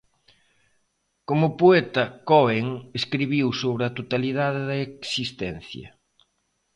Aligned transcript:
Como 1.27 1.47
poeta, 1.61 2.03
Cohen 2.29 2.67
escribiu 2.99 3.47
sobre 3.61 3.83
a 3.85 3.95
totalidade 3.99 4.61
da 4.69 4.77
existencia. 4.89 5.87